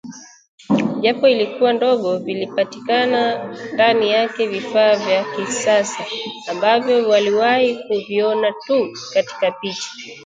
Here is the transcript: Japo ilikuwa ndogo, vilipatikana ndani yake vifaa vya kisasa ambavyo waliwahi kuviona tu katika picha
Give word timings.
Japo 1.01 1.27
ilikuwa 1.27 1.73
ndogo, 1.73 2.17
vilipatikana 2.17 3.53
ndani 3.73 4.09
yake 4.11 4.47
vifaa 4.47 4.95
vya 4.95 5.23
kisasa 5.35 6.05
ambavyo 6.51 7.09
waliwahi 7.09 7.79
kuviona 7.87 8.53
tu 8.67 8.93
katika 9.13 9.51
picha 9.51 9.91